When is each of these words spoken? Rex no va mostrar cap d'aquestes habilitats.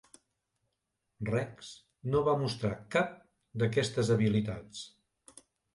Rex 1.29 1.69
no 2.15 2.23
va 2.31 2.35
mostrar 2.45 2.73
cap 2.97 3.15
d'aquestes 3.63 4.15
habilitats. 4.17 4.87